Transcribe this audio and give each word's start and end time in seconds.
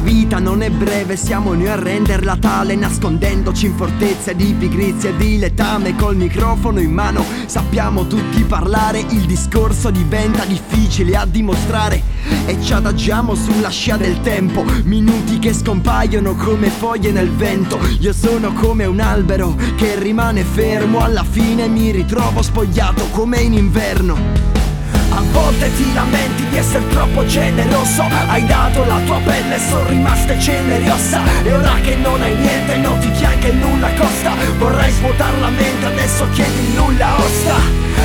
vita 0.00 0.38
non 0.38 0.62
è 0.62 0.70
breve, 0.70 1.16
siamo 1.16 1.54
noi 1.54 1.68
a 1.68 1.76
renderla 1.76 2.36
tale 2.36 2.74
Nascondendoci 2.74 3.66
in 3.66 3.74
fortezze 3.74 4.34
di 4.34 4.54
pigrizia 4.58 5.10
e 5.10 5.16
di 5.16 5.38
letame 5.38 5.94
Col 5.94 6.16
microfono 6.16 6.80
in 6.80 6.92
mano 6.92 7.24
sappiamo 7.46 8.06
tutti 8.06 8.42
parlare 8.42 8.98
Il 8.98 9.26
discorso 9.26 9.90
diventa 9.90 10.44
difficile 10.44 11.16
a 11.16 11.26
dimostrare 11.26 12.02
E 12.46 12.60
ci 12.60 12.72
adagiamo 12.72 13.34
sulla 13.34 13.70
scia 13.70 13.96
del 13.96 14.20
tempo 14.20 14.64
Minuti 14.84 15.38
che 15.38 15.52
scompaiono 15.52 16.34
come 16.34 16.68
foglie 16.68 17.12
nel 17.12 17.30
vento 17.30 17.78
Io 18.00 18.12
sono 18.12 18.52
come 18.52 18.84
un 18.86 19.00
albero 19.00 19.56
che 19.76 19.98
rimane 19.98 20.42
fermo 20.44 21.00
Alla 21.00 21.24
fine 21.24 21.68
mi 21.68 21.90
ritrovo 21.90 22.42
spogliato 22.42 23.06
come 23.10 23.40
in 23.40 23.54
inverno 23.54 24.58
a 25.12 25.22
volte 25.32 25.70
ti 25.74 25.92
lamenti 25.92 26.29
di 26.29 26.29
essere 26.60 26.86
troppo 26.88 27.24
generoso. 27.24 28.04
Hai 28.26 28.44
dato 28.44 28.84
la 28.84 29.00
tua 29.06 29.18
pelle, 29.24 29.58
sono 29.58 29.88
rimaste 29.88 30.38
ceneri 30.38 30.88
ossa. 30.88 31.20
E 31.42 31.52
ora 31.52 31.74
che 31.82 31.96
non 31.96 32.20
hai 32.20 32.34
niente, 32.36 32.76
noti 32.76 33.10
che 33.10 33.24
anche 33.24 33.50
nulla 33.52 33.90
costa. 33.94 34.34
Vorrei 34.58 34.92
svuotare 34.92 35.40
la 35.40 35.48
mente, 35.48 35.86
adesso 35.86 36.28
chiedi 36.30 36.74
nulla 36.74 37.16
osta 37.16 37.56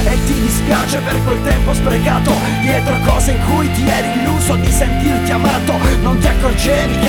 E 0.06 0.18
ti 0.26 0.40
dispiace 0.40 1.00
per 1.00 1.22
quel 1.24 1.42
tempo 1.44 1.74
sprecato. 1.74 2.32
Dietro 2.62 2.98
cose 3.06 3.32
in 3.32 3.40
cui 3.46 3.72
ti 3.74 3.88
eri 3.88 4.20
illuso 4.20 4.56
di 4.56 4.72
sentirti 4.72 5.32
amato. 5.32 5.74
Non 6.02 6.18
ti 6.18 6.28
accorgevi 6.28 7.05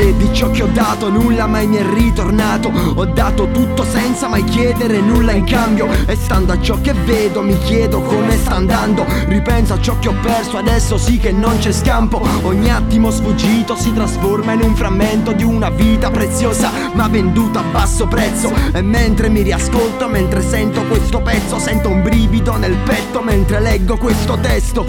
e 0.00 0.16
di 0.16 0.32
ciò 0.32 0.50
che 0.50 0.62
ho 0.62 0.68
dato 0.72 1.10
nulla 1.10 1.46
mai 1.46 1.66
mi 1.66 1.76
è 1.76 1.84
ritornato. 1.84 2.72
Ho 2.94 3.04
dato 3.04 3.50
tutto 3.50 3.84
senza 3.84 4.28
mai 4.28 4.44
chiedere 4.44 4.98
nulla 5.00 5.32
in 5.32 5.44
cambio. 5.44 5.88
E 6.06 6.16
stando 6.16 6.52
a 6.52 6.60
ciò 6.60 6.80
che 6.80 6.92
vedo 6.92 7.42
mi 7.42 7.58
chiedo 7.58 8.00
come 8.00 8.36
sta 8.38 8.54
andando. 8.54 9.04
Ripenso 9.26 9.74
a 9.74 9.80
ciò 9.80 9.98
che 9.98 10.08
ho 10.08 10.14
perso 10.22 10.56
adesso 10.56 10.96
sì 10.96 11.18
che 11.18 11.32
non 11.32 11.58
c'è 11.58 11.72
scampo. 11.72 12.26
Ogni 12.42 12.70
attimo 12.70 13.10
sfuggito 13.10 13.76
si 13.76 13.92
trasforma 13.92 14.52
in 14.52 14.62
un 14.62 14.74
frammento 14.74 15.32
di 15.32 15.44
una 15.44 15.68
vita 15.68 16.10
preziosa 16.10 16.70
Ma 16.94 17.06
venduta 17.08 17.60
a 17.60 17.64
basso 17.64 18.06
prezzo. 18.06 18.50
E 18.72 18.80
mentre 18.80 19.28
mi 19.28 19.42
riascolto, 19.42 20.08
mentre 20.08 20.40
sento 20.40 20.82
questo 20.84 21.20
pezzo 21.20 21.58
Sento 21.58 21.90
un 21.90 22.02
brivido 22.02 22.56
nel 22.56 22.76
petto 22.76 23.20
mentre 23.20 23.60
leggo 23.60 23.98
questo 23.98 24.38
testo. 24.40 24.86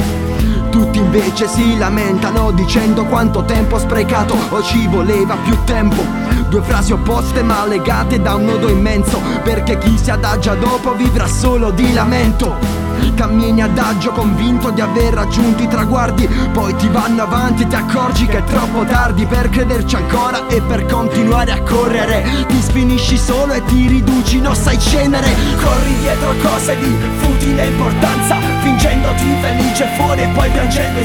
Tutti 0.71 0.99
invece 0.99 1.49
si 1.49 1.77
lamentano 1.77 2.51
dicendo 2.51 3.03
quanto 3.05 3.43
tempo 3.43 3.77
sprecato. 3.77 4.35
O 4.49 4.61
ci 4.63 4.87
voleva 5.01 5.35
più 5.37 5.57
tempo. 5.65 6.03
Due 6.47 6.61
frasi 6.61 6.91
opposte 6.91 7.41
ma 7.41 7.65
legate 7.65 8.21
da 8.21 8.35
un 8.35 8.45
nodo 8.45 8.69
immenso, 8.69 9.19
perché 9.43 9.77
chi 9.79 9.97
si 9.97 10.11
adagia 10.11 10.53
dopo 10.53 10.93
vivrà 10.93 11.27
solo 11.27 11.71
di 11.71 11.91
lamento. 11.91 12.81
Cammini 13.15 13.61
adagio 13.61 14.11
convinto 14.11 14.69
di 14.71 14.81
aver 14.81 15.13
raggiunto 15.13 15.61
i 15.61 15.67
traguardi 15.67 16.27
Poi 16.51 16.75
ti 16.75 16.87
vanno 16.87 17.23
avanti 17.23 17.63
e 17.63 17.67
ti 17.67 17.75
accorgi 17.75 18.25
che 18.25 18.39
è 18.39 18.43
troppo 18.43 18.83
tardi 18.83 19.25
Per 19.25 19.49
crederci 19.49 19.95
ancora 19.95 20.47
e 20.47 20.61
per 20.61 20.85
continuare 20.85 21.51
a 21.51 21.61
correre 21.61 22.45
Ti 22.47 22.61
sfinisci 22.61 23.17
solo 23.17 23.53
e 23.53 23.63
ti 23.65 23.87
riduci 23.87 24.37
in 24.37 24.47
ossa 24.47 24.71
e 24.71 24.79
cenere 24.79 25.35
Corri 25.61 25.97
dietro 25.99 26.33
cose 26.41 26.75
di 26.77 26.97
futile 27.17 27.65
importanza 27.65 28.37
Fingendoti 28.61 29.35
felice 29.41 29.85
fuori 29.97 30.21
e 30.21 30.27
poi 30.29 30.49
piangendo 30.49 30.99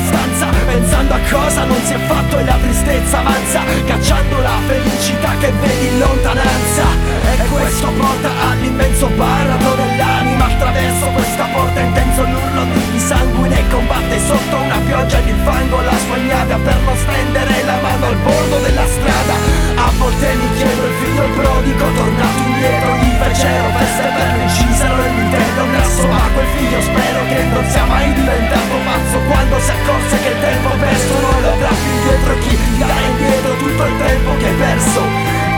sotto 14.26 14.56
una 14.58 14.78
pioggia 14.78 15.20
di 15.20 15.32
fango 15.44 15.80
La 15.80 15.94
ignavia 16.16 16.58
per 16.58 16.78
non 16.82 16.96
stendere 16.96 17.62
la 17.62 17.78
mano 17.80 18.06
al 18.06 18.16
bordo 18.16 18.58
della 18.58 18.86
strada. 18.86 19.34
A 19.76 19.90
volte 19.98 20.34
mi 20.34 20.48
chiedo 20.56 20.82
il 20.86 20.94
figlio 21.00 21.26
prodigo 21.36 21.84
tornato 21.92 22.40
indietro 22.46 22.96
Gli 22.96 23.12
fecero 23.22 23.68
feste 23.78 24.08
per 24.16 24.28
l'incisero 24.36 24.96
e 25.04 25.08
l'intero 25.08 25.64
grasso 25.70 26.06
Ma 26.08 26.22
quel 26.34 26.46
figlio 26.56 26.80
spero 26.80 27.20
che 27.28 27.42
non 27.44 27.64
sia 27.70 27.84
mai 27.84 28.12
diventato 28.12 28.74
pazzo. 28.84 29.16
Quando 29.30 29.60
si 29.60 29.70
accorse 29.70 30.14
che 30.22 30.28
il 30.28 30.40
tempo 30.40 30.68
perso 30.74 31.14
non 31.20 31.36
lo 31.42 31.52
avrà 31.52 31.68
più 31.68 31.90
indietro 31.94 32.32
E 32.32 32.38
chi 32.38 32.58
darà 32.78 33.00
indietro 33.06 33.50
tutto 33.56 33.84
il 33.84 33.96
tempo 33.96 34.30
che 34.38 34.46
hai 34.46 34.54
perso. 34.54 35.00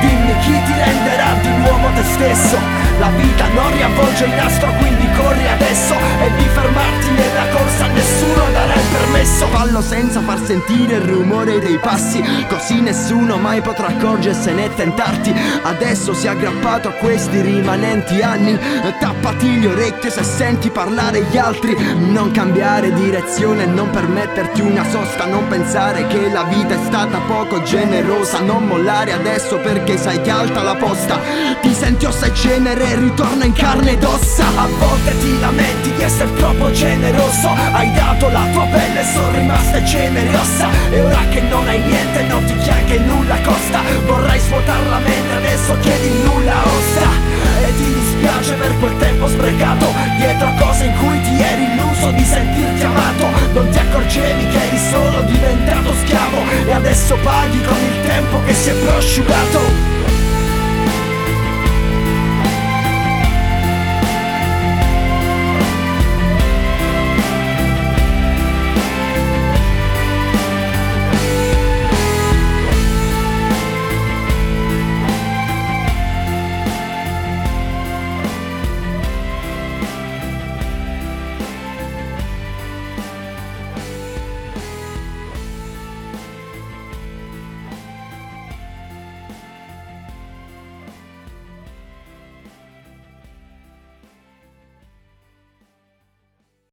Dimmi 0.00 0.34
chi 0.44 0.54
ti 0.66 0.74
renderà 0.76 1.30
di 1.40 1.52
nuovo 1.64 1.88
te 1.94 2.04
stesso. 2.04 2.56
La 2.98 3.10
vita 3.16 3.46
non 3.54 3.72
riavvolge 3.72 4.24
il 4.24 4.34
nastro 4.34 4.72
quindi 4.72 5.08
corri 5.12 5.46
adesso 5.46 5.94
E 5.94 6.30
di 6.36 6.44
fermarti 6.52 7.27
Fallo 9.50 9.80
senza 9.80 10.20
far 10.20 10.44
sentire 10.44 10.96
il 10.96 11.02
rumore 11.02 11.58
dei 11.58 11.78
passi. 11.78 12.22
Così 12.48 12.80
nessuno 12.80 13.36
mai 13.36 13.60
potrà 13.60 13.88
accorgersene 13.88 14.66
e 14.66 14.74
tentarti. 14.74 15.34
Adesso 15.62 16.14
sei 16.14 16.30
aggrappato 16.30 16.88
a 16.88 16.92
questi 16.92 17.40
rimanenti 17.40 18.20
anni. 18.20 18.58
Tappati 19.00 19.60
le 19.60 19.66
orecchie 19.68 20.10
se 20.10 20.22
senti 20.22 20.70
parlare 20.70 21.22
gli 21.30 21.36
altri. 21.36 21.76
Non 21.98 22.30
cambiare 22.30 22.92
direzione, 22.92 23.66
non 23.66 23.90
permetterti 23.90 24.60
una 24.60 24.84
sosta. 24.88 25.26
Non 25.26 25.48
pensare 25.48 26.06
che 26.06 26.30
la 26.30 26.44
vita 26.44 26.74
è 26.74 26.84
stata 26.84 27.18
poco 27.26 27.62
generosa. 27.62 28.40
Non 28.40 28.66
mollare 28.66 29.12
adesso 29.12 29.58
perché 29.58 29.96
sai 29.96 30.20
che 30.20 30.30
alta 30.30 30.62
la 30.62 30.76
posta. 30.76 31.20
Ti 31.60 31.72
senti 31.74 32.04
ossa 32.04 32.26
e 32.26 32.34
cenere, 32.34 32.94
ritorna 32.96 33.44
in 33.44 33.52
carne 33.52 33.92
ed 33.92 34.04
ossa. 34.04 34.46
A 34.46 34.66
volte 34.78 35.18
ti 35.18 35.40
lamenti 35.40 35.92
di 35.92 36.02
essere 36.02 36.32
troppo 36.34 36.70
generoso. 36.70 37.48
Hai 37.72 37.92
dato 37.92 38.28
la 38.28 38.46
tua 38.52 38.64
pelle, 38.64 39.04
sono 39.04 39.37
rimaste 39.38 39.84
ceneri 39.86 40.34
ossa 40.34 40.68
E 40.90 41.00
ora 41.00 41.24
che 41.30 41.40
non 41.40 41.66
hai 41.66 41.80
niente, 41.80 42.22
noti 42.22 42.54
che 42.56 42.70
anche 42.70 42.98
nulla 42.98 43.40
costa. 43.42 43.82
Vorrei 44.06 44.40
svuotare 44.40 44.88
la 44.88 44.98
mente, 44.98 45.34
adesso 45.34 45.76
chiedi 45.80 46.10
nulla 46.24 46.62
osta 46.64 47.08
E 47.60 47.76
ti 47.76 47.94
dispiace 47.94 48.54
per 48.54 48.76
quel 48.78 48.96
tempo 48.98 49.28
sprecato 49.28 49.86
Dietro 50.16 50.52
cose 50.58 50.84
in 50.84 50.96
cui 50.98 51.20
ti 51.22 51.40
eri 51.40 51.64
illuso 51.72 52.10
di 52.10 52.24
sentirti 52.24 52.84
amato. 52.84 53.26
Non 53.52 53.68
ti 53.70 53.78
accorgevi 53.78 54.46
che 54.48 54.66
eri 54.66 54.78
solo 54.90 55.22
diventato 55.22 55.94
schiavo 56.02 56.38
E 56.66 56.72
adesso 56.72 57.16
paghi 57.22 57.62
con 57.62 57.78
il 57.78 58.06
tempo 58.06 58.42
che 58.44 58.54
si 58.54 58.70
è 58.70 58.74
prosciugato 58.74 59.67